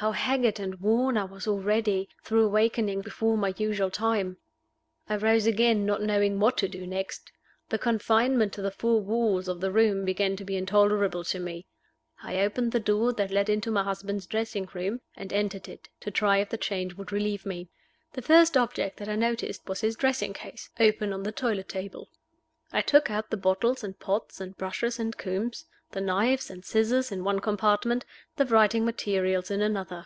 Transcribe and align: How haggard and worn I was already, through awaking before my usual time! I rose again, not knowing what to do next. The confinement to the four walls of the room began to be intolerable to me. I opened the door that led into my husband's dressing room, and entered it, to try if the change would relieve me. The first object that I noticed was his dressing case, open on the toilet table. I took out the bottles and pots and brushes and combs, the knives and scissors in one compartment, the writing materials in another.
How 0.00 0.12
haggard 0.12 0.60
and 0.60 0.78
worn 0.78 1.16
I 1.16 1.24
was 1.24 1.48
already, 1.48 2.10
through 2.22 2.44
awaking 2.44 3.00
before 3.00 3.38
my 3.38 3.54
usual 3.56 3.90
time! 3.90 4.36
I 5.08 5.16
rose 5.16 5.46
again, 5.46 5.86
not 5.86 6.02
knowing 6.02 6.38
what 6.38 6.58
to 6.58 6.68
do 6.68 6.86
next. 6.86 7.32
The 7.70 7.78
confinement 7.78 8.52
to 8.52 8.60
the 8.60 8.70
four 8.70 9.00
walls 9.00 9.48
of 9.48 9.62
the 9.62 9.72
room 9.72 10.04
began 10.04 10.36
to 10.36 10.44
be 10.44 10.58
intolerable 10.58 11.24
to 11.24 11.40
me. 11.40 11.66
I 12.22 12.40
opened 12.42 12.72
the 12.72 12.78
door 12.78 13.14
that 13.14 13.30
led 13.30 13.48
into 13.48 13.70
my 13.70 13.84
husband's 13.84 14.26
dressing 14.26 14.68
room, 14.74 15.00
and 15.16 15.32
entered 15.32 15.66
it, 15.66 15.88
to 16.00 16.10
try 16.10 16.40
if 16.40 16.50
the 16.50 16.58
change 16.58 16.92
would 16.96 17.10
relieve 17.10 17.46
me. 17.46 17.70
The 18.12 18.20
first 18.20 18.54
object 18.54 18.98
that 18.98 19.08
I 19.08 19.16
noticed 19.16 19.66
was 19.66 19.80
his 19.80 19.96
dressing 19.96 20.34
case, 20.34 20.68
open 20.78 21.14
on 21.14 21.22
the 21.22 21.32
toilet 21.32 21.70
table. 21.70 22.10
I 22.70 22.82
took 22.82 23.10
out 23.10 23.30
the 23.30 23.36
bottles 23.38 23.82
and 23.82 23.98
pots 23.98 24.42
and 24.42 24.54
brushes 24.58 24.98
and 24.98 25.16
combs, 25.16 25.64
the 25.92 26.00
knives 26.00 26.50
and 26.50 26.64
scissors 26.64 27.12
in 27.12 27.22
one 27.22 27.38
compartment, 27.38 28.04
the 28.34 28.44
writing 28.46 28.84
materials 28.84 29.52
in 29.52 29.62
another. 29.62 30.04